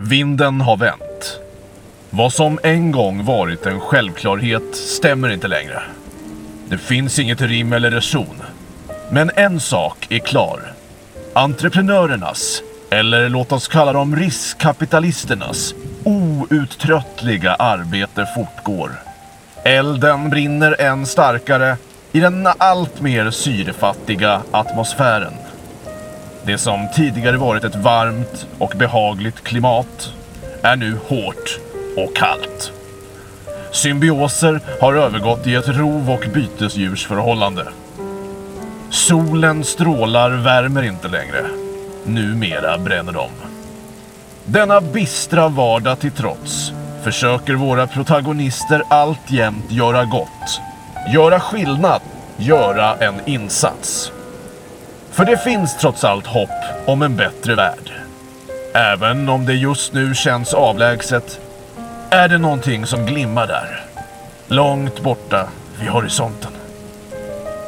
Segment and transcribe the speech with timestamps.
[0.00, 1.40] Vinden har vänt.
[2.10, 5.82] Vad som en gång varit en självklarhet stämmer inte längre.
[6.68, 8.42] Det finns inget rim eller reson.
[9.10, 10.60] Men en sak är klar.
[11.32, 15.74] Entreprenörernas, eller låt oss kalla dem riskkapitalisternas,
[16.04, 18.90] outtröttliga arbete fortgår.
[19.64, 21.76] Elden brinner än starkare
[22.12, 25.34] i den alltmer syrefattiga atmosfären.
[26.48, 30.12] Det som tidigare varit ett varmt och behagligt klimat
[30.62, 31.58] är nu hårt
[31.96, 32.72] och kallt.
[33.72, 37.64] Symbioser har övergått i ett rov och bytesdjursförhållande.
[38.90, 41.46] Solen strålar värmer inte längre.
[42.04, 43.30] Numera bränner de.
[44.44, 46.72] Denna bistra vardag till trots
[47.02, 50.60] försöker våra protagonister alltjämt göra gott.
[51.14, 52.00] Göra skillnad.
[52.36, 54.12] Göra en insats.
[55.18, 57.92] För det finns trots allt hopp om en bättre värld.
[58.74, 61.40] Även om det just nu känns avlägset
[62.10, 63.84] är det någonting som glimmar där.
[64.46, 65.48] Långt borta
[65.80, 66.52] vid horisonten.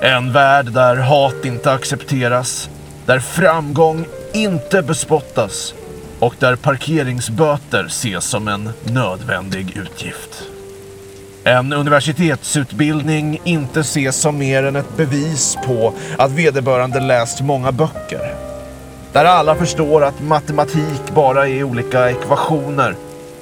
[0.01, 2.71] En värld där hat inte accepteras,
[3.07, 5.75] där framgång inte bespottas
[6.19, 10.50] och där parkeringsböter ses som en nödvändig utgift.
[11.51, 18.35] En universitetsutbildning inte ses som mer än ett bevis på att vederbörande läst många böcker.
[19.13, 22.95] Där alla förstår att matematik bara är olika ekvationer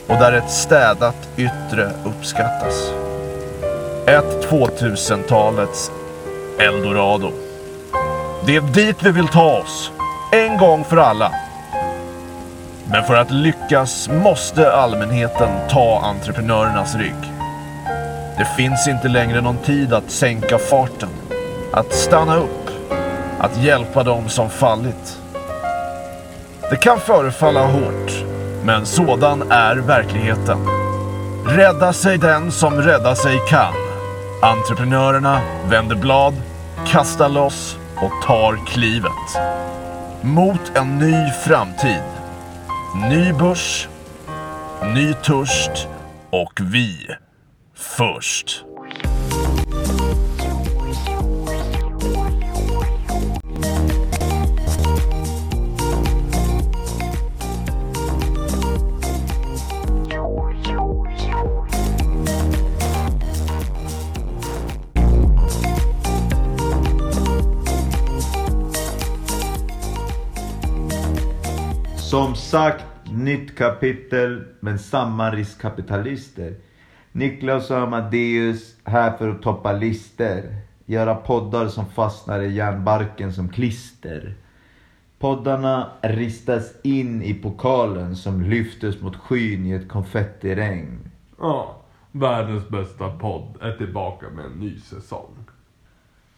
[0.07, 2.93] och där ett städat yttre uppskattas.
[4.07, 5.91] Ett 2000-talets
[6.59, 7.33] eldorado.
[8.47, 9.93] Det är dit vi vill ta oss,
[10.33, 11.33] en gång för alla.
[12.91, 17.38] Men för att lyckas måste allmänheten ta entreprenörernas rygg.
[18.39, 21.09] Det finns inte längre någon tid att sänka farten,
[21.73, 22.71] att stanna upp,
[23.39, 25.21] att hjälpa dem som fallit.
[26.71, 28.25] Det kan förefalla hårt,
[28.65, 30.59] men sådan är verkligheten.
[31.47, 33.75] Rädda sig den som rädda sig kan.
[34.43, 36.35] Entreprenörerna vänder blad,
[36.87, 39.41] kastar loss och tar klivet.
[40.23, 42.03] Mot en ny framtid.
[43.11, 43.89] Ny börs,
[44.95, 45.89] ny törst
[46.31, 47.09] och vi
[47.79, 48.65] först.
[71.97, 76.55] Som sagt, nytt kapitel men samma riskkapitalister.
[77.13, 80.57] Niklas och Amadeus här för att toppa lister.
[80.87, 84.35] Göra poddar som fastnar i järnbarken som klister.
[85.19, 91.11] Poddarna ristas in i pokalen som lyftes mot skyn i ett konfettiregn.
[91.39, 91.77] Ja,
[92.13, 95.35] världens bästa podd är tillbaka med en ny säsong.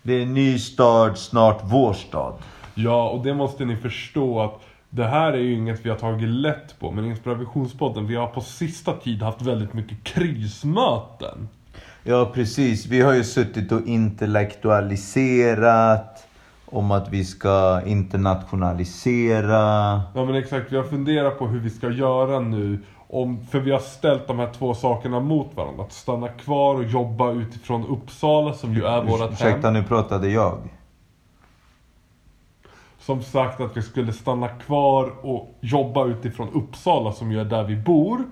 [0.02, 2.34] Det är ny stad, snart vår stad.
[2.74, 4.60] Ja, och det måste ni förstå att
[4.90, 8.40] det här är ju inget vi har tagit lätt på, men Inspirationspodden, vi har på
[8.40, 11.48] sista tid haft väldigt mycket krismöten.
[12.04, 12.86] Ja, precis.
[12.86, 16.26] Vi har ju suttit och intellektualiserat
[16.66, 20.02] om att vi ska internationalisera.
[20.14, 22.78] Ja men exakt, vi har funderat på hur vi ska göra nu.
[23.12, 25.82] Om, för vi har ställt de här två sakerna mot varandra.
[25.82, 29.74] Att stanna kvar och jobba utifrån Uppsala som ju är Ursäkta, hem.
[29.74, 30.58] nu pratade jag.
[33.10, 37.64] Som sagt att vi skulle stanna kvar och jobba utifrån Uppsala som ju är där
[37.64, 38.24] vi bor.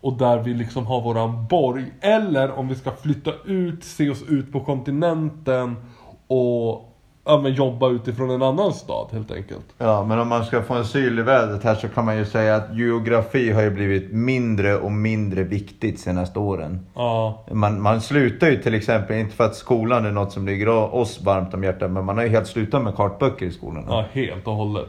[0.00, 1.84] Och där vi liksom har våran borg.
[2.00, 5.76] Eller om vi ska flytta ut, se oss ut på kontinenten
[6.26, 6.89] och
[7.30, 9.64] ja, men jobba utifrån en annan stad helt enkelt.
[9.78, 12.24] Ja, men om man ska få en syl i vädret här så kan man ju
[12.24, 16.86] säga att geografi har ju blivit mindre och mindre viktigt senaste åren.
[16.94, 20.68] Ja, Man, man slutar ju till exempel, inte för att skolan är något som ligger
[20.68, 23.84] oss varmt om hjärtat, men man har ju helt slutat med kartböcker i skolan.
[23.88, 24.88] ja, helt och hållet.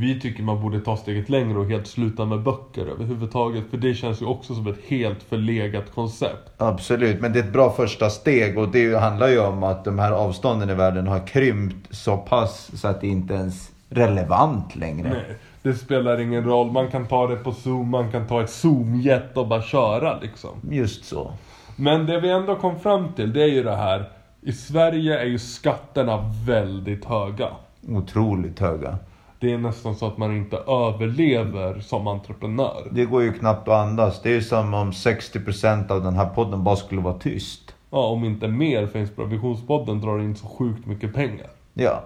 [0.00, 3.64] Vi tycker man borde ta steget längre och helt sluta med böcker överhuvudtaget.
[3.70, 6.50] För det känns ju också som ett helt förlegat koncept.
[6.56, 9.98] Absolut, men det är ett bra första steg och det handlar ju om att de
[9.98, 14.76] här avstånden i världen har krympt så pass så att det inte ens är relevant
[14.76, 15.08] längre.
[15.08, 16.72] Nej, det spelar ingen roll.
[16.72, 20.50] Man kan ta det på zoom, man kan ta ett zoomjet och bara köra liksom.
[20.70, 21.32] Just så.
[21.76, 24.10] Men det vi ändå kom fram till, det är ju det här.
[24.40, 27.48] I Sverige är ju skatterna väldigt höga.
[27.88, 28.98] Otroligt höga.
[29.40, 32.88] Det är nästan så att man inte överlever som entreprenör.
[32.90, 34.22] Det går ju knappt att andas.
[34.22, 37.74] Det är ju som om 60% av den här podden bara skulle vara tyst.
[37.90, 41.50] Ja, om inte mer, för Inspirationspodden drar in så sjukt mycket pengar.
[41.74, 42.02] Ja.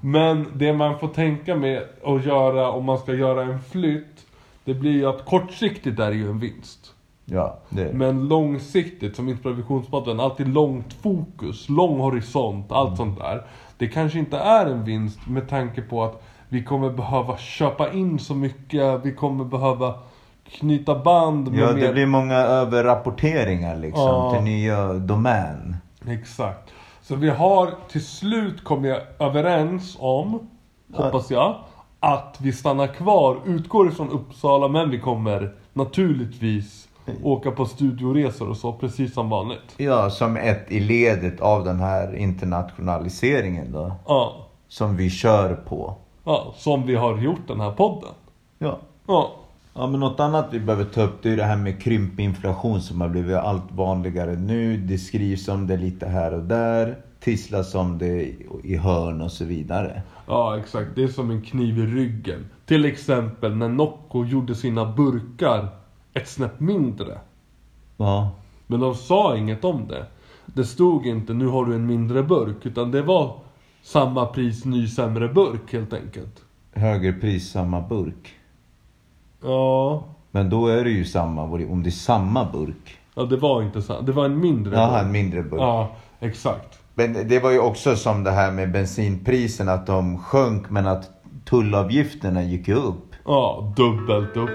[0.00, 4.26] Men det man får tänka med att göra om man ska göra en flytt.
[4.64, 6.94] Det blir ju att kortsiktigt är det ju en vinst.
[7.24, 13.42] Ja, det Men långsiktigt, som Inspirationspodden, alltid långt fokus, lång horisont, allt sånt där.
[13.78, 18.18] Det kanske inte är en vinst med tanke på att vi kommer behöva köpa in
[18.18, 19.94] så mycket, vi kommer behöva
[20.44, 21.86] knyta band med Ja, mer...
[21.86, 24.32] det blir många överrapporteringar liksom Ja.
[24.34, 25.76] till nya domän.
[26.08, 26.70] Exakt.
[27.02, 30.48] Så vi har till slut kommit överens om,
[30.94, 31.56] hoppas jag,
[32.00, 36.88] att vi stannar kvar, utgår ifrån Uppsala, men vi kommer naturligtvis
[37.22, 39.74] åka på studioresor och så, precis som vanligt.
[39.76, 43.92] Ja, som ett i ledet av den här internationaliseringen då.
[44.06, 45.94] Ja, Som vi kör på.
[46.30, 48.10] Ja som vi har gjort den här podden.
[48.58, 48.78] Ja.
[49.06, 49.30] Ja,
[49.74, 53.00] Ja men något annat vi behöver ta upp det är det här med krympinflation som
[53.00, 54.76] har blivit allt vanligare nu.
[54.76, 56.96] Det skrivs om det lite här och där.
[57.20, 58.22] Tisslas om det
[58.64, 60.02] i- hörn och så vidare.
[60.26, 60.90] ja exakt.
[60.94, 62.46] Det är som en kniv i ryggen.
[62.66, 65.68] Till exempel när Nocco gjorde sina burkar
[66.14, 67.18] ett snäpp mindre.
[67.96, 68.30] Ja.
[68.66, 70.06] Men de sa inget om det.
[70.46, 72.66] Det stod inte nu har du en mindre burk.
[72.66, 73.34] Utan det var
[73.82, 76.42] samma pris, ny sämre burk helt enkelt.
[76.72, 78.34] Högre pris, samma burk.
[79.42, 82.98] Ja, Men då är det ju samma, om det är samma burk.
[83.14, 84.00] ja det var inte så.
[84.00, 85.02] Det var en mindre Jaha, burk.
[85.06, 85.60] en mindre burk.
[85.60, 85.90] Ja,
[86.20, 86.78] exakt.
[86.94, 91.10] Men det var ju också som det här med bensinpriserna, att de sjönk men att
[91.44, 93.14] tullavgifterna gick upp.
[93.24, 94.50] Ja, dubbelt upp.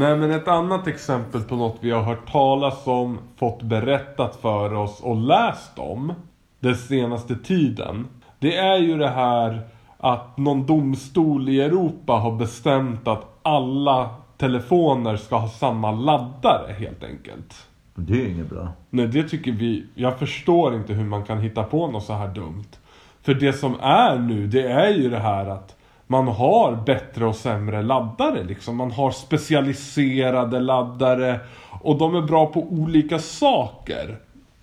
[0.00, 4.74] Nej men ett annat exempel på något vi har hört talas om, fått berättat för
[4.74, 6.12] oss och läst om
[6.60, 8.08] den senaste tiden.
[8.38, 9.60] Det är ju det här
[9.98, 17.04] att någon domstol i Europa har bestämt att alla telefoner ska ha samma laddare helt
[17.04, 17.66] enkelt.
[17.94, 18.68] Det är ju inget bra.
[18.90, 19.86] Nej, det tycker vi.
[19.94, 22.68] Jag förstår inte hur man kan hitta på något så här dumt.
[23.22, 25.76] För det som är nu, det är ju det här att
[26.10, 28.76] man har bättre och sämre laddare liksom.
[28.76, 31.40] Man har specialiserade laddare
[31.82, 34.18] och de är bra på olika saker.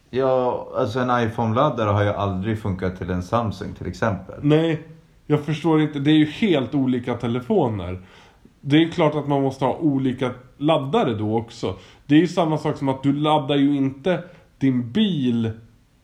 [0.09, 4.35] Ja, alltså en iPhone-laddare har ju aldrig funkat till en Samsung till exempel.
[4.41, 4.87] Nej,
[5.25, 5.99] jag förstår inte.
[5.99, 8.01] Det är ju helt olika telefoner.
[8.61, 11.75] Det är klart att man måste ha olika laddare då också.
[12.05, 14.23] Det är ju samma sak som att du laddar ju inte
[14.57, 15.51] din bil.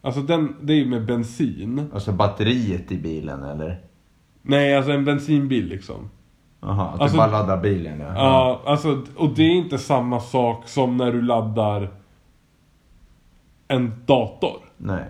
[0.02, 1.90] Alltså den, det är ju med bensin.
[1.94, 3.93] Alltså batteriet i bilen eller?
[4.46, 6.10] Nej, alltså en bensinbil liksom.
[6.62, 8.14] Jaha, att Alltså- du bara laddar bilen ja.
[8.16, 11.90] Ja, alltså, och det är inte samma sak som när du laddar
[13.68, 14.58] en dator.
[14.78, 15.04] Nej.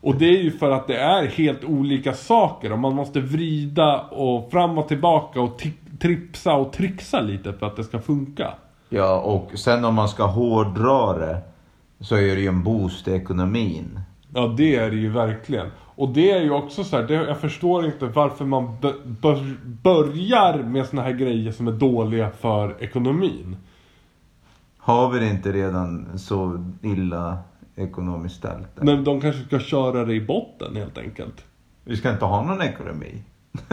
[0.00, 4.00] Och det är ju för att det är helt olika saker och man måste vrida
[4.00, 5.62] och fram och tillbaka och
[6.00, 8.54] tripsa och trixa lite för att det ska funka.
[8.88, 11.38] Ja, och sen om man ska hårdra det
[12.00, 14.00] så är det ju en boost i ekonomin.
[14.34, 15.66] Ja, det är det ju verkligen.
[15.96, 18.76] Och det är ju också så här, det, jag förstår inte varför man
[19.82, 23.56] börjar med såna här grejer som är dåliga för ekonomin.
[24.78, 27.38] Har vi det inte redan så illa
[27.76, 28.82] ekonomiskt ställt?
[28.82, 31.44] Men de kanske ska köra det i botten helt enkelt.
[31.84, 33.22] Vi ska inte ha någon ekonomi.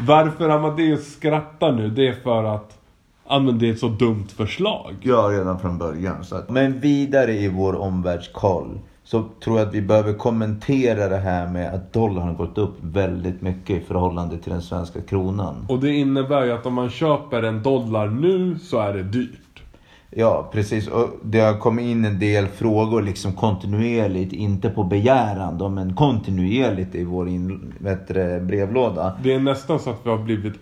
[0.00, 2.81] Varför Amadeus skrattar nu, det är för att
[3.28, 4.94] Men det är ett så dumt förslag.
[5.00, 6.24] Ja, redan från början.
[6.24, 6.50] Så att...
[6.50, 11.74] Men vidare i vår omvärldskoll så tror jag att vi behöver kommentera det här med
[11.74, 15.66] att dollarn har gått upp väldigt mycket i förhållande till den svenska kronan.
[15.68, 19.62] Och det innebär ju att om man köper en dollar nu så är det dyrt.
[20.10, 20.88] Ja, precis.
[20.88, 25.94] Och det har kommit in en del frågor liksom kontinuerligt, inte på begäran då, men
[25.94, 27.74] kontinuerligt i vår in,
[28.42, 29.12] brevlåda.
[29.22, 30.54] Det är nästan så att vi har blivit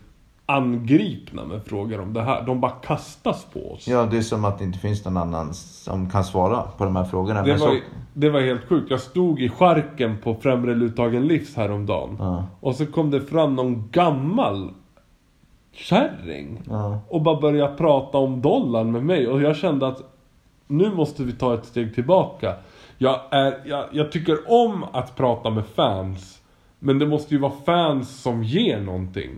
[0.50, 2.42] angripna med frågor om det här.
[2.46, 3.88] De bara kastas på oss.
[3.88, 6.96] Ja, det är som att det inte finns någon annan som kan svara på de
[6.96, 7.42] här frågorna.
[7.42, 7.76] Det var, så...
[8.14, 8.90] det var helt sjukt.
[8.90, 12.16] Jag stod i skärken på Främre Luthagen Livs häromdagen.
[12.18, 12.44] Ja.
[12.60, 14.70] Och så kom det fram någon gammal
[15.72, 16.62] kärring.
[16.68, 17.00] Ja.
[17.08, 19.28] Och bara började prata om dollarn med mig.
[19.28, 20.02] Och jag kände att
[20.66, 22.54] nu måste vi ta ett steg tillbaka.
[22.98, 26.40] Jag, är, jag, jag tycker om att prata med fans.
[26.78, 29.30] Men det måste ju vara fans som ger någonting.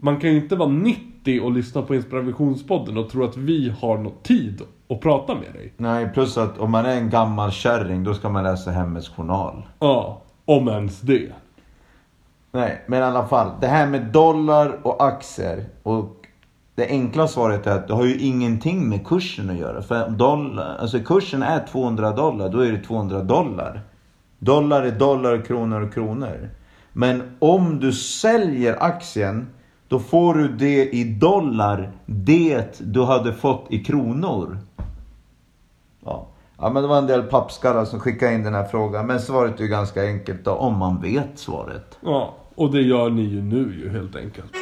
[0.00, 3.98] Man kan ju inte vara 90 och lyssna på Inspirationspodden och tro att vi har
[3.98, 5.72] någon tid att prata med dig.
[5.76, 9.62] Nej, plus att om man är en gammal kärring då ska man läsa Hemmets Journal.
[9.78, 11.32] Ja, om ens det.
[12.52, 13.50] Nej, men i alla fall.
[13.60, 15.64] Det här med dollar och aktier.
[15.82, 16.26] Och
[16.74, 19.82] det enkla svaret är att det har ju ingenting med kursen att göra.
[19.82, 23.80] För dollar, alltså kursen är 200 dollar, då är det 200 dollar.
[24.38, 26.50] Dollar är dollar, kronor och kronor.
[26.92, 29.46] Men om du säljer aktien,
[29.88, 34.58] då får du det i dollar, det du hade fått i kronor.
[36.04, 36.26] Ja.
[36.58, 39.06] ja, men det var en del pappskallar som skickade in den här frågan.
[39.06, 41.98] Men svaret är ju ganska enkelt då, om man vet svaret.
[42.00, 44.52] Ja, och det gör ni ju nu ju helt enkelt.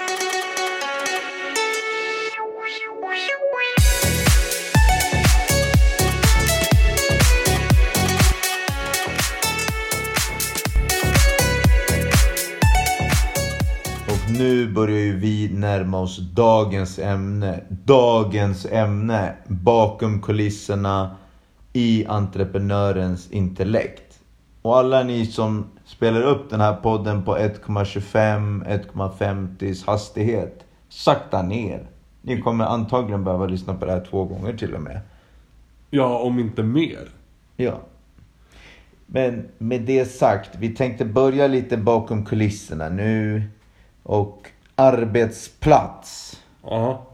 [14.38, 17.60] Nu börjar ju vi närma oss dagens ämne.
[17.68, 21.16] Dagens ämne bakom kulisserna
[21.72, 24.20] i entreprenörens intellekt.
[24.62, 30.64] Och alla ni som spelar upp den här podden på 1,25, 1,50 hastighet.
[30.88, 31.86] Sakta ner.
[32.22, 35.00] Ni kommer antagligen behöva lyssna på det här två gånger till och med.
[35.90, 37.08] Ja, om inte mer.
[37.56, 37.80] Ja.
[39.06, 43.42] Men med det sagt, vi tänkte börja lite bakom kulisserna nu.
[44.06, 46.40] Och arbetsplats.
[46.62, 47.06] Ja.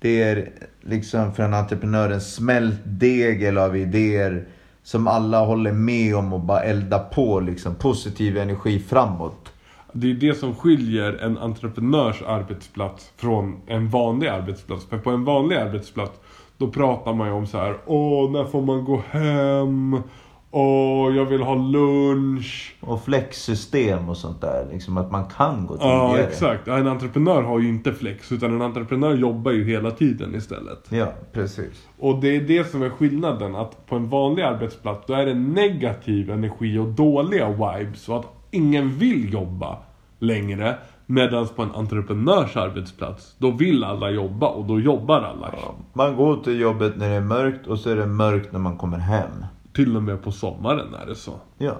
[0.00, 4.46] Det är liksom för en entreprenör en smältdegel av idéer
[4.82, 9.52] som alla håller med om och bara elda på liksom positiv energi framåt.
[9.92, 14.86] Det är det som skiljer en entreprenörs arbetsplats från en vanlig arbetsplats.
[14.86, 16.12] För på en vanlig arbetsplats,
[16.56, 20.02] då pratar man ju om så här, åh, när får man gå hem?
[20.50, 22.74] Åh, jag vill ha lunch.
[22.80, 24.66] Och flexsystem och sånt där.
[24.72, 25.94] Liksom att man kan gå tidigare.
[25.94, 26.66] Ja, exakt.
[26.66, 30.86] Ja, En entreprenör har ju inte flex, utan en entreprenör jobbar ju hela tiden istället.
[30.88, 31.86] Ja, precis.
[31.98, 35.34] Och det är det som är skillnaden, att på en vanlig arbetsplats då är det
[35.34, 39.76] negativ energi och dåliga vibes och att ingen vill jobba
[40.18, 40.74] längre.
[41.06, 45.50] Medan på en entreprenörs arbetsplats, då vill alla jobba och då jobbar alla.
[45.92, 48.76] Man går till jobbet när det är mörkt och så är det mörkt när man
[48.76, 49.44] kommer hem.
[49.78, 51.32] Till och med på sommaren är det så.
[51.58, 51.76] Ja.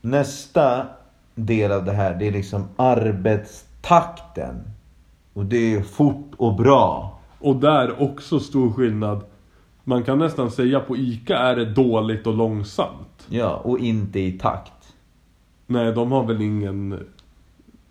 [0.00, 0.86] Nästa
[1.34, 4.54] del av det här, det är liksom arbetstakten.
[5.32, 7.18] Och det är fort och bra.
[7.38, 9.24] Och där också stor skillnad.
[9.84, 13.26] Man kan nästan säga på ICA är det dåligt och långsamt.
[13.28, 14.94] Ja, och inte i takt.
[15.66, 17.06] Nej, de har väl ingen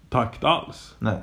[0.10, 0.96] takt alls.
[1.00, 1.18] Nej.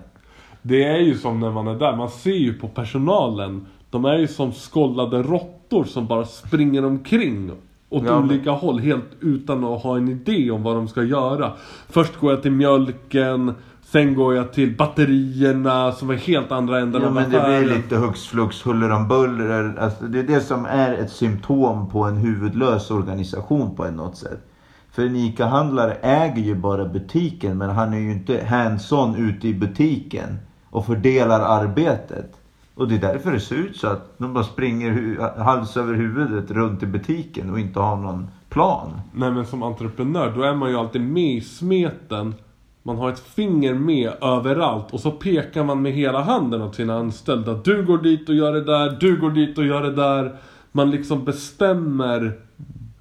[0.63, 3.67] Det är ju som när man är där, man ser ju på personalen.
[3.91, 7.51] De är ju som skållade råttor som bara springer omkring
[7.89, 11.53] åt Ja, olika håll helt utan att ha en idé om vad de ska göra.
[11.89, 17.03] Först går jag till mjölken, sen går jag till batterierna som är helt andra änden
[17.03, 17.65] Ja, av men det affären.
[17.65, 19.77] blir lite hux flux, huller om buller.
[19.79, 24.47] Alltså, det är det som är ett symptom på en huvudlös organisation på något sätt.
[24.93, 29.55] För en ICA-handlare äger ju bara butiken men han är ju inte hands-on ute i
[29.55, 30.39] butiken
[30.71, 32.37] och fördelar arbetet.
[32.81, 36.51] Och det är därför det ser ut så att de bara springer hals över huvudet
[36.51, 39.01] runt i butiken och inte har någon plan.
[39.13, 42.35] Nej men som entreprenör, då är man ju alltid med i smeten.
[42.83, 46.99] Man har ett finger med överallt och så pekar man med hela handen åt sina
[46.99, 47.55] anställda.
[47.55, 50.37] Du går dit och gör det där, du går dit och gör det där.
[50.73, 52.39] Man liksom bestämmer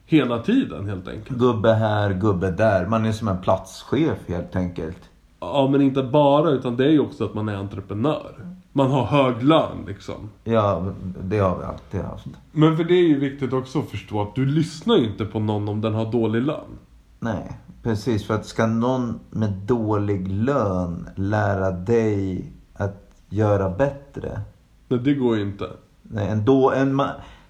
[0.05, 1.39] hela tiden helt enkelt.
[1.39, 2.85] Gubbe här, gubbe där.
[2.85, 5.09] Man är som en platschef helt enkelt.
[5.39, 8.58] Ja men inte bara, utan det är ju också att man är entreprenör.
[8.79, 10.29] Man har hög lön liksom.
[10.43, 10.93] Ja,
[11.23, 12.27] det har vi alltid haft.
[12.51, 15.39] Men för det är ju viktigt också att förstå att du lyssnar ju inte på
[15.39, 16.77] någon om den har dålig lön.
[17.19, 18.27] Nej, precis.
[18.27, 24.41] För att ska någon med dålig lön lära dig att göra bättre.
[24.87, 25.69] Nej, det går ju inte.
[26.01, 27.01] Nej, en då, en,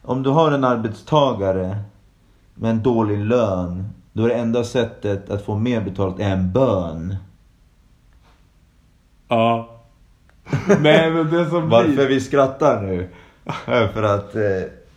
[0.02, 1.78] om du har en arbetstagare
[2.56, 3.90] med en dålig lön.
[4.14, 7.16] Då är det enda sättet att få mer betalt är en bön.
[9.28, 9.79] Ja.
[10.82, 12.08] Nej men det som Varför blir...
[12.08, 13.10] vi skrattar nu?
[13.94, 14.42] För att, eh,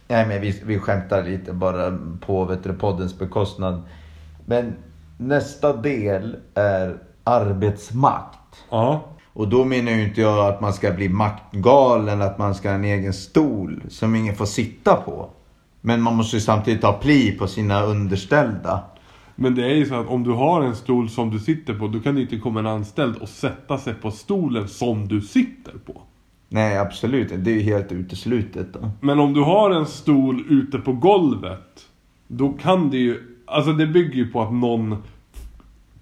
[0.08, 3.82] nej men vi, vi skämtar lite bara på vet du, poddens bekostnad.
[4.46, 4.74] Men
[5.18, 8.38] nästa del är arbetsmakt.
[8.70, 9.04] Ja.
[9.32, 12.74] Och då menar ju inte jag att man ska bli maktgalen, att man ska ha
[12.74, 15.30] en egen stol som ingen får sitta på.
[15.80, 18.80] Men man måste ju samtidigt ha pli på sina underställda.
[19.42, 21.88] Men det är ju så att om du har en stol som du sitter på,
[21.88, 25.72] då kan det inte komma en anställd och sätta sig på stolen som du sitter
[25.86, 26.02] på.
[26.48, 28.90] Nej, absolut Det är ju helt uteslutet då.
[29.00, 31.86] Men om du har en stol ute på golvet,
[32.28, 33.38] då kan det ju...
[33.46, 34.96] Alltså det bygger ju på att någon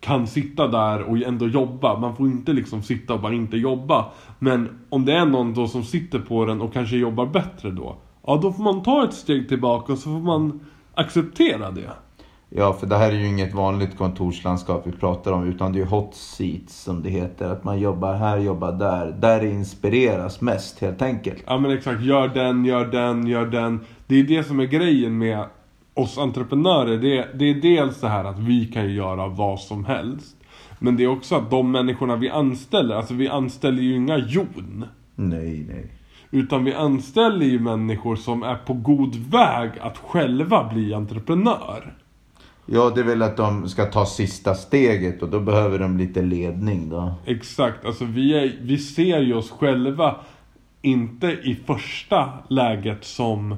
[0.01, 1.99] kan sitta där och ändå jobba.
[1.99, 4.07] Man får inte liksom sitta och bara inte jobba.
[4.39, 7.97] Men om det är någon då som sitter på den och kanske jobbar bättre då.
[8.27, 10.61] Ja, då får man ta ett steg tillbaka och så får man
[10.95, 11.91] acceptera det.
[12.53, 15.49] Ja, för det här är ju inget vanligt kontorslandskap vi pratar om.
[15.49, 17.51] Utan det är hot seats som det heter.
[17.51, 19.07] Att man jobbar här, jobbar där.
[19.21, 21.45] Där det inspireras mest helt enkelt.
[21.47, 23.81] Ja men exakt, gör den, gör den, gör den.
[24.07, 25.45] Det är det som är grejen med
[25.95, 26.99] oss entreprenörer.
[26.99, 30.37] Det är, det är dels det här att vi kan göra vad som helst.
[30.79, 34.85] Men det är också att de människorna vi anställer, alltså vi anställer ju inga jon.
[35.15, 35.87] Nej, nej.
[36.31, 41.95] Utan vi anställer ju människor som är på god väg att själva bli entreprenör.
[42.67, 46.23] Ja, det är väl att de ska ta sista steget och då behöver de lite
[46.23, 47.15] ledning då.
[47.27, 50.17] Exakt, alltså vi, är, vi ser ju oss själva
[50.83, 53.57] inte i första läget som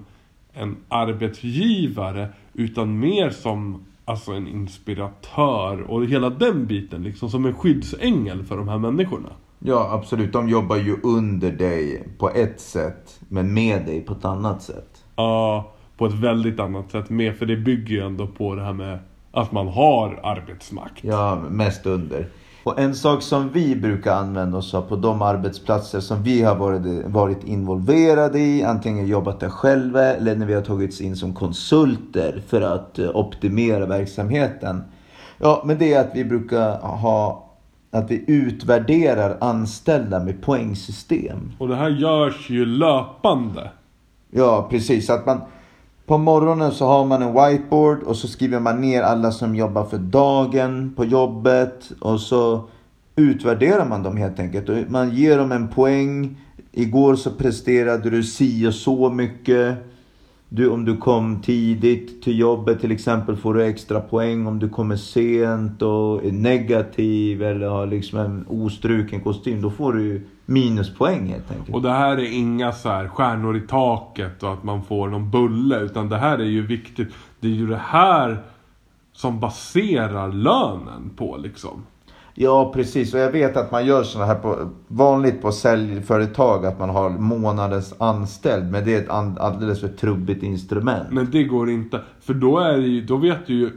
[0.53, 7.55] en arbetsgivare utan mer som alltså en inspiratör och hela den biten liksom som en
[7.55, 9.29] skyddsängel för de här människorna.
[9.59, 10.33] Ja, absolut.
[10.33, 15.05] De jobbar ju under dig på ett sätt, men med dig på ett annat sätt.
[15.17, 18.73] Ja, på ett väldigt annat sätt med för det bygger ju ändå på det här
[18.73, 18.99] med
[19.33, 21.05] att man har arbetsmakt.
[21.05, 22.27] Ja, mest under.
[22.65, 26.55] Och en sak som vi brukar använda oss av på de arbetsplatser som vi har
[26.55, 31.35] varit, varit involverade i, antingen jobbat där själva eller när vi har tagits in som
[31.35, 34.85] konsulter för att eh, optimera verksamheten.
[35.39, 37.51] Ja, men det är att vi brukar ha
[37.91, 41.53] att vi utvärderar anställda med poängsystem.
[41.59, 43.71] Och det här görs ju löpande.
[44.31, 45.11] Ja, precis.
[45.11, 45.41] Att man,
[46.07, 49.85] på morgonen så har man en whiteboard och så skriver man ner alla som jobbar
[49.85, 51.93] för dagen på jobbet.
[52.01, 52.69] Och så
[53.17, 54.69] utvärderar man dem helt enkelt.
[54.69, 56.37] Och man ger dem en poäng.
[56.73, 59.77] Igår så presterade du si och så mycket.
[60.49, 64.47] Du, om du kom tidigt till jobbet till exempel får du extra poäng.
[64.47, 69.63] Om du kommer sent och är negativ eller har liksom en ostruken kostym.
[69.63, 71.75] Då får du minuspoäng helt enkelt.
[71.75, 75.31] Och det här är inga så här stjärnor i taket och att man får någon
[75.31, 75.81] bulle.
[75.81, 77.15] Utan det här är ju viktigt.
[77.41, 78.43] Det är ju det här
[79.13, 81.87] som baserar lönen på liksom.
[82.35, 86.79] Ja precis och jag vet att man gör sådana här på, vanligt på säljföretag att
[86.79, 88.71] man har månadens anställd.
[88.71, 91.09] Men det är ett alldeles för trubbigt instrument.
[91.11, 92.01] Men det går inte.
[92.21, 93.71] För då är det ju, då vet du ju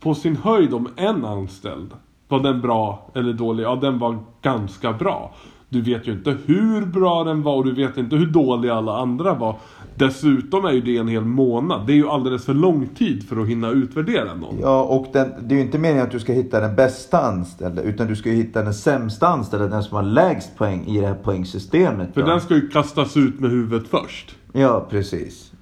[0.00, 1.90] på sin höjd om en anställd.
[2.28, 3.64] Var den bra eller dålig?
[3.64, 5.34] Ja den var ganska bra.
[5.74, 8.96] Du vet ju inte hur bra den var och du vet inte hur dålig alla
[8.98, 9.56] andra var.
[9.94, 11.86] Dessutom är ju det en hel månad.
[11.86, 14.58] Det är ju alldeles för lång tid för att hinna utvärdera någon.
[14.60, 17.82] Ja och den, det är ju inte meningen att du ska hitta den bästa anställda.
[17.82, 19.66] Utan du ska ju hitta den sämsta anställda.
[19.66, 22.14] Den som har lägst poäng i det här poängsystemet.
[22.14, 22.26] För då.
[22.26, 24.36] den ska ju kastas ut med huvudet först.
[24.52, 25.52] Ja precis.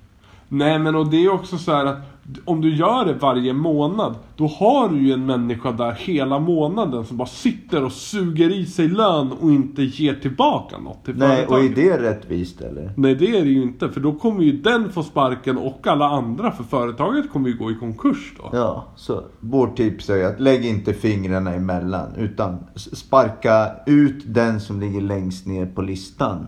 [0.49, 2.12] Nej men och det är också så här att
[2.45, 7.05] om du gör det varje månad, då har du ju en människa där hela månaden
[7.07, 11.47] som bara sitter och suger i sig lön och inte ger tillbaka något till Nej
[11.47, 11.79] och företaget.
[11.79, 12.93] är det rättvist eller?
[12.97, 16.09] Nej det är det ju inte, för då kommer ju den få sparken och alla
[16.09, 18.49] andra, för företaget kommer ju gå i konkurs då.
[18.53, 22.15] Ja, så vårt tips är att lägg inte fingrarna emellan.
[22.17, 26.47] Utan sparka ut den som ligger längst ner på listan.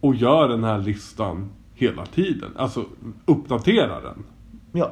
[0.00, 2.50] Och gör den här listan hela tiden.
[2.56, 2.84] Alltså
[3.26, 4.24] uppdatera den.
[4.72, 4.90] Ja.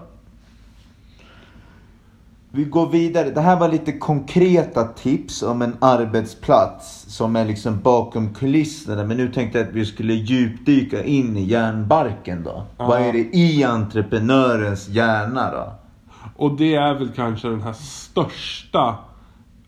[2.56, 3.30] Vi går vidare.
[3.30, 9.04] Det här var lite konkreta tips om en arbetsplats som är liksom bakom kulisserna.
[9.04, 12.64] Men nu tänkte jag att vi skulle djupdyka in i hjärnbarken då.
[12.78, 12.86] Ja.
[12.86, 15.72] Vad är det i entreprenörens hjärna då?
[16.36, 18.98] Och det är väl kanske den här största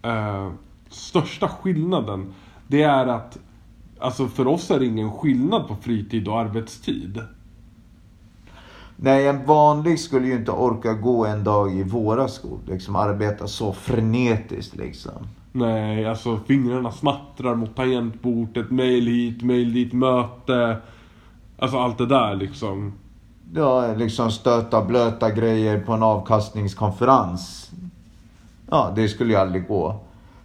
[0.03, 0.51] eh,
[0.90, 2.35] Största skillnaden
[2.68, 3.38] Det är att
[3.99, 7.20] Alltså för oss är det ingen skillnad på fritid och arbetstid
[8.96, 12.59] Nej, en vanlig skulle ju inte orka gå en dag i våra skor.
[12.66, 15.28] Liksom arbeta så frenetiskt liksom.
[15.52, 20.76] Nej, alltså fingrarna smattrar mot tangentbordet Mail hit, mail dit, möte
[21.59, 22.92] Alltså allt det där liksom
[23.54, 27.70] Ja, liksom stöta blöta grejer på en avkastningskonferens.
[28.70, 30.00] Ja, det skulle ju aldrig gå.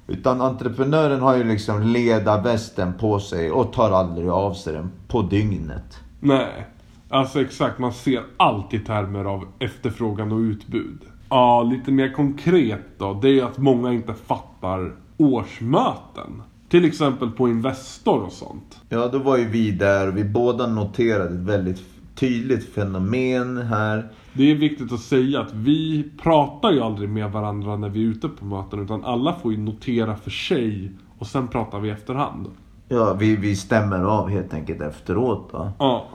[0.08, 5.22] Utan entreprenören har ju liksom ledarvästen på sig och tar aldrig av sig den på
[5.22, 6.00] dygnet.
[6.20, 6.66] Nej,
[7.12, 7.80] alltså exakt.
[7.80, 11.00] Man ser allt i termer av efterfrågan och utbud.
[11.30, 13.14] Ja, lite mer konkret då.
[13.14, 16.44] Det är att många inte fattar årsmöten.
[16.70, 18.82] Till exempel på Investor och sånt.
[18.90, 21.82] Ja, då var ju vi där och vi båda noterade ett väldigt
[22.16, 24.12] tydligt fenomen här.
[24.34, 28.08] Det är viktigt att säga att vi pratar ju aldrig med varandra när vi är
[28.08, 28.80] ute på möten.
[28.80, 32.48] Utan alla får ju notera för sig och sen pratar vi efterhand.
[32.88, 35.72] Ja, vi, vi stämmer av helt enkelt efteråt då.
[35.80, 36.06] Ja.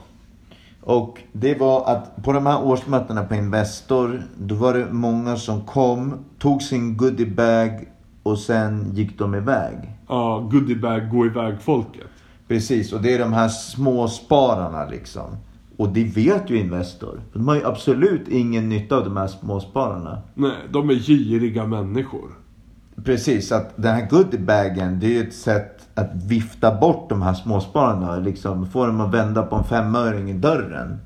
[0.87, 5.61] Och det var att på de här årsmötena på Investor, då var det många som
[5.61, 7.87] kom, tog sin goodiebag
[8.23, 9.75] och sen gick de iväg.
[10.07, 12.07] Ja, goodiebag, gå iväg folket.
[12.47, 15.37] Precis, och det är de här små spararna liksom.
[15.77, 17.21] Och det vet ju Investor.
[17.33, 20.21] De har ju absolut ingen nytta av de här småspararna.
[20.33, 22.29] Nej, de är giriga människor.
[23.03, 27.33] Precis, att den här goodiebagen, det är ju ett sätt att vifta bort de här
[27.33, 28.15] småspararna.
[28.15, 30.97] Liksom få dem att vända på en femöring i dörren.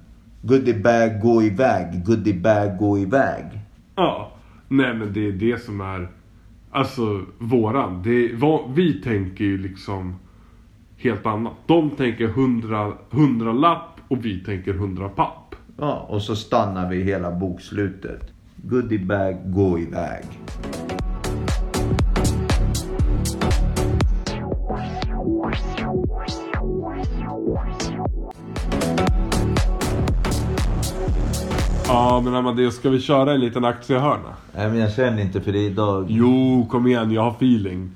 [0.41, 2.05] Goodiebag, gå iväg.
[2.05, 3.45] Goodiebag, gå iväg.
[3.95, 4.31] Ja,
[4.67, 6.09] nej men det är det som är
[6.71, 8.03] Alltså våran.
[8.03, 10.15] Det, vad, vi tänker ju liksom
[10.97, 11.53] helt annat.
[11.65, 15.55] De tänker 100, 100 lapp och vi tänker 100 papp.
[15.77, 18.21] Ja, och så stannar vi hela bokslutet.
[18.55, 20.25] Goodiebag, gå iväg.
[31.93, 34.35] Ja men Amadeus, ska vi köra en liten aktiehörna?
[34.55, 36.05] Nej men jag känner inte för det idag.
[36.09, 37.91] Jo, kom igen, jag har feeling.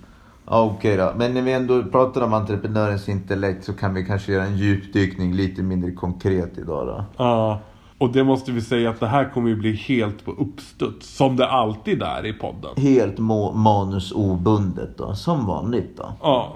[0.45, 1.13] Ja, Okej då.
[1.17, 5.33] Men när vi ändå pratar om entreprenörens intellekt så kan vi kanske göra en djupdykning
[5.33, 7.05] lite mindre konkret idag då.
[7.17, 7.59] Ja.
[7.97, 11.15] Och det måste vi säga att det här kommer ju bli helt på uppstuds.
[11.15, 12.71] Som det alltid är i podden.
[12.77, 13.17] Helt
[13.53, 16.13] manusobundet då, som vanligt då.
[16.21, 16.55] Ja.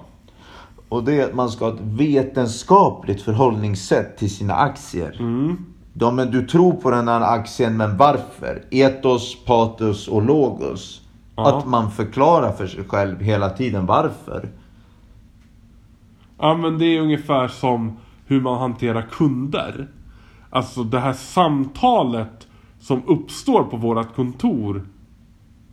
[0.88, 5.16] Och det är att man ska ha ett vetenskapligt förhållningssätt till sina aktier.
[6.00, 8.64] Ja, men du tror på den här aktien, men varför?
[8.70, 11.00] Etos, patos och logos.
[11.36, 11.58] Ja.
[11.58, 14.48] Att man förklarar för sig själv hela tiden varför.
[16.38, 19.88] Ja men det är ungefär som hur man hanterar kunder.
[20.50, 22.48] Alltså det här samtalet
[22.80, 24.86] som uppstår på vårat kontor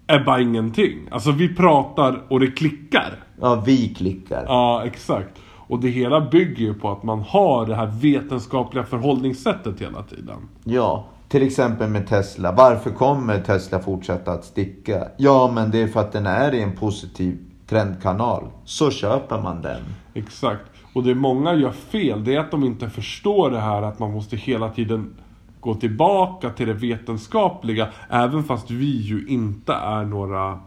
[0.07, 1.07] är bara ingenting.
[1.11, 3.13] Alltså vi pratar och det klickar.
[3.41, 4.43] Ja, vi klickar.
[4.47, 5.39] Ja, exakt.
[5.67, 10.37] Och det hela bygger ju på att man har det här vetenskapliga förhållningssättet hela tiden.
[10.63, 12.51] Ja, till exempel med Tesla.
[12.51, 15.07] Varför kommer Tesla fortsätta att sticka?
[15.17, 18.43] Ja, men det är för att den är i en positiv trendkanal.
[18.65, 19.81] Så köper man den.
[20.13, 20.61] Exakt.
[20.93, 24.11] Och det många gör fel, det är att de inte förstår det här att man
[24.11, 25.15] måste hela tiden
[25.59, 27.87] gå tillbaka till det vetenskapliga.
[28.09, 30.59] Även fast vi ju inte är några...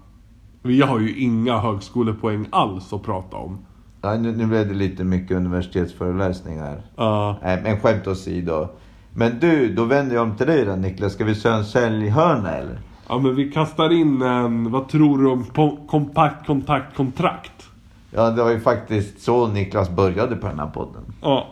[0.62, 3.58] Vi har ju inga högskolepoäng alls att prata om.
[4.02, 6.82] Ja, nu, nu blev det lite mycket universitetsföreläsningar.
[6.96, 7.36] Ja.
[7.42, 8.68] Nej, men skämt åsido.
[9.14, 11.12] Men du, då vänder jag om till dig då Niklas.
[11.12, 12.78] Ska vi köra en säljhörna eller?
[13.10, 14.70] ja, men vi kastar in en...
[14.70, 15.44] Vad tror du om
[15.86, 17.68] kompakt kontakt kontrakt?
[18.10, 21.02] Ja, det var ju faktiskt så Niklas började på den här podden.
[21.22, 21.46] Ja.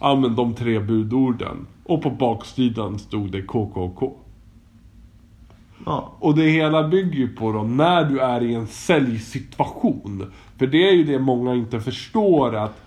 [0.00, 1.66] Ja, men de tre budorden.
[1.84, 4.12] Och på baksidan stod det KKK.
[5.86, 10.32] Ja, Och det hela bygger ju på då när du är i en säljsituation.
[10.56, 12.82] För det är ju det många inte förstår att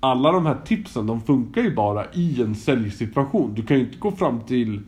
[0.00, 3.54] alla de här tipsen de funkar ju bara i en säljsituation.
[3.54, 4.80] Du kan ju inte gå fram till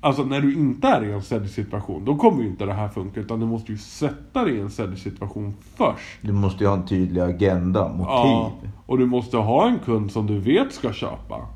[0.00, 3.20] Alltså när du inte är i en säljsituation, då kommer ju inte det här funka.
[3.20, 6.18] Utan du måste ju sätta dig i en säljsituation först.
[6.20, 8.04] du måste ju ha en tydlig agenda, motiv.
[8.06, 8.52] Ja,
[8.86, 11.46] och du måste ha en kund som du vet ska köpa.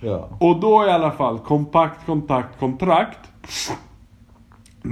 [0.00, 0.28] Ja.
[0.40, 3.18] Och då i alla fall, kompakt, kontakt, kontrakt.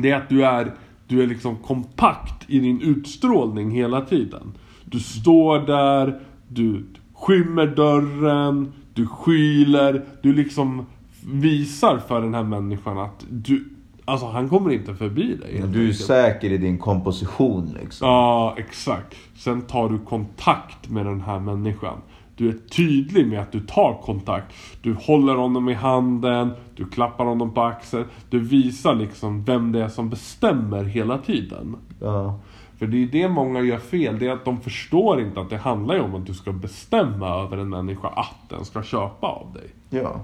[0.02, 0.72] Det är att du är,
[1.08, 4.52] du är liksom kompakt i din utstrålning hela tiden.
[4.84, 10.86] Du står där, du skymmer dörren, du skyler, du liksom
[11.32, 13.68] visar för den här människan att du,
[14.04, 15.58] alltså han kommer inte förbi dig.
[15.58, 18.08] helt Du är säker i din komposition liksom.
[18.08, 19.16] Ja, exakt.
[19.36, 21.98] Sen tar du kontakt med den här människan.
[22.36, 24.54] Du är tydlig med att du tar kontakt.
[24.82, 28.04] Du håller honom i handen, du klappar honom på axeln.
[28.30, 31.76] Du visar liksom vem det är som bestämmer hela tiden.
[32.00, 32.40] Ja.
[32.78, 35.56] För det är det många gör fel, det är att de förstår inte att det
[35.56, 39.52] handlar ju om att du ska bestämma över en människa att den ska köpa av
[39.54, 39.70] dig.
[40.00, 40.20] Ja.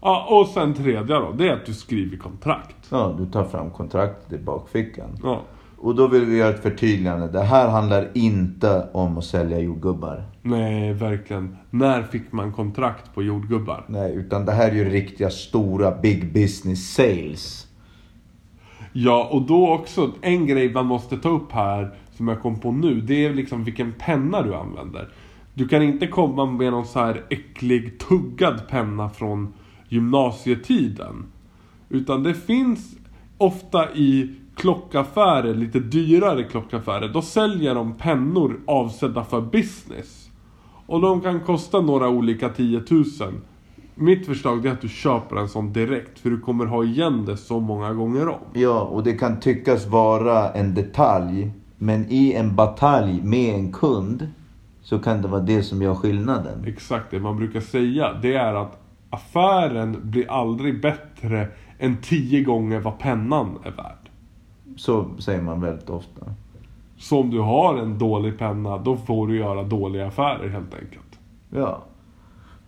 [0.00, 2.76] Ja, och sen tredje då, det är att du skriver kontrakt.
[2.90, 5.08] Ja, du tar fram kontraktet i bakfickan.
[5.22, 5.40] Ja.
[5.80, 7.28] Och då vill vi göra ett förtydligande.
[7.28, 10.24] Det här handlar inte om att sälja jordgubbar.
[10.42, 11.56] Nej, verkligen.
[11.70, 13.84] När fick man kontrakt på jordgubbar?
[13.88, 17.66] Nej, utan det här är ju riktiga stora big business sales.
[18.92, 22.72] Ja, och då också, en grej man måste ta upp här, som jag kom på
[22.72, 25.08] nu, det är liksom vilken penna du använder.
[25.54, 29.52] Du kan inte komma med någon så här äcklig tuggad penna från
[29.88, 31.26] gymnasietiden.
[31.88, 32.96] Utan det finns
[33.38, 40.30] ofta i klockaffärer, lite dyrare klockaffärer, då säljer de pennor avsedda för business.
[40.86, 43.04] Och de kan kosta några olika 10 000.
[43.94, 47.36] Mitt förslag är att du köper en sån direkt, för du kommer ha igen det
[47.36, 48.40] så många gånger om.
[48.52, 51.50] Ja, och det kan tyckas vara en detalj.
[51.76, 54.28] Men i en batalj med en kund
[54.82, 56.64] så kan det vara det som gör skillnaden.
[56.66, 62.80] Exakt det man brukar säga, det är att affären blir aldrig bättre än 10 gånger
[62.80, 64.07] vad pennan är värd.
[64.78, 66.26] Så säger man väldigt ofta.
[66.98, 71.18] Så om du har en dålig penna, då får du göra dåliga affärer helt enkelt.
[71.50, 71.82] Ja.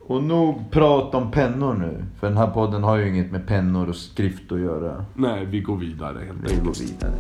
[0.07, 2.05] Och nog prat om pennor nu.
[2.21, 5.05] För den här podden har ju inget med pennor och skrift att göra.
[5.15, 6.65] Nej, vi går vidare helt Vi enkelt.
[6.65, 7.13] går vidare.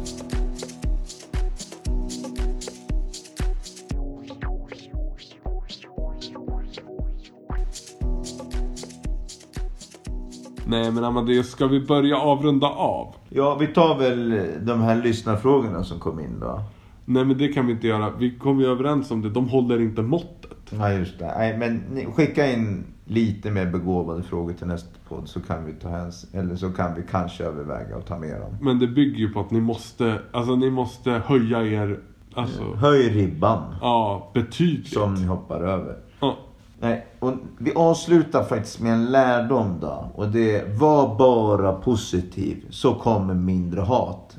[10.70, 13.14] Nej men Amadeus, ska vi börja avrunda av?
[13.28, 16.62] Ja, vi tar väl de här lyssnarfrågorna som kom in då.
[17.04, 18.10] Nej men det kan vi inte göra.
[18.10, 19.30] Vi kom ju överens om det.
[19.30, 20.50] De håller inte måttet.
[20.70, 21.34] Ja just det.
[21.38, 25.88] Nej, men skicka in lite mer begåvade frågor till nästa podd så kan vi ta
[25.88, 28.56] hänsyn, eller så kan vi kanske överväga att ta med dem.
[28.60, 32.00] Men det bygger ju på att ni måste, alltså ni måste höja er,
[32.34, 34.92] alltså, Höj ribban ja, betydligt.
[34.92, 35.96] som ni hoppar över.
[36.82, 40.10] Nej, och vi avslutar faktiskt med en lärdom då.
[40.14, 44.36] Och det är, var bara positiv så kommer mindre hat.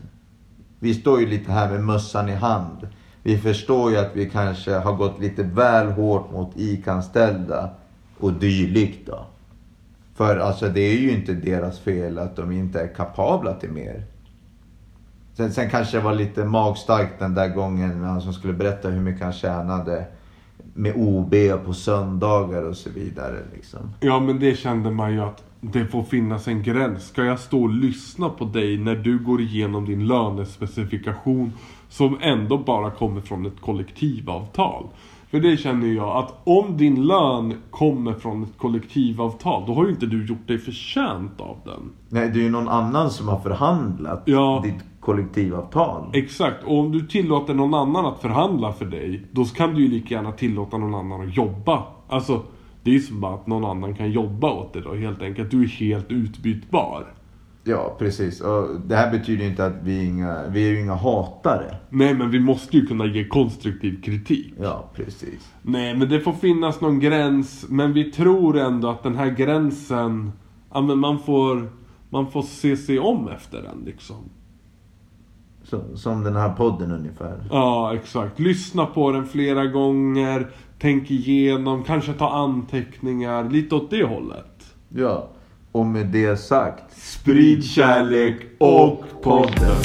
[0.79, 2.87] Vi står ju lite här med mössan i hand.
[3.23, 7.69] Vi förstår ju att vi kanske har gått lite väl hårt mot ICA-anställda
[8.19, 9.25] och dylikt då.
[10.15, 14.03] För alltså det är ju inte deras fel att de inte är kapabla till mer.
[15.33, 18.89] Sen, sen kanske det var lite magstarkt den där gången när han som skulle berätta
[18.89, 20.05] hur mycket han tjänade
[20.73, 23.37] med OB på söndagar och så vidare.
[23.53, 23.79] Liksom.
[23.99, 27.07] ja men det kände man ju att det får finnas en gräns.
[27.07, 31.53] Ska jag stå och lyssna på dig när du går igenom din lönespecifikation
[31.89, 34.83] som ändå bara kommer från ett kollektivavtal?
[35.31, 39.91] För det känner jag att om din lön kommer från ett kollektivavtal då har ju
[39.91, 41.91] inte du gjort dig förtjänt av den.
[42.09, 44.61] Nej, det är ju någon annan som har förhandlat Ja.
[44.65, 46.09] ditt kollektivavtal.
[46.13, 49.87] Exakt, och om du tillåter någon annan att förhandla för dig, då kan du ju
[49.87, 51.83] lika gärna tillåta någon annan att jobba.
[52.07, 52.41] Alltså,
[52.83, 55.51] det är ju som bara att någon annan kan jobba åt dig då helt enkelt.
[55.51, 57.13] Du är helt utbytbar.
[57.63, 58.41] Ja, precis.
[58.41, 61.75] Och det här betyder ju inte att vi är inga, vi är ju inga hatare.
[61.89, 64.53] Nej, men vi måste ju kunna ge konstruktiv kritik.
[64.61, 65.53] Ja, precis.
[65.61, 70.31] Nej, men det får finnas någon gräns, men vi tror ändå att den här gränsen,
[70.73, 71.71] ja men man får,
[72.09, 74.29] man får se sig om efter den liksom.
[75.95, 77.43] Som den här podden ungefär.
[77.49, 78.39] Ja, exakt.
[78.39, 80.47] Lyssna på den flera gånger,
[80.79, 84.73] tänk igenom, kanske ta anteckningar, lite åt det hållet.
[84.89, 85.27] Ja.
[85.71, 89.75] Och med det sagt, sprid kärlek och podden.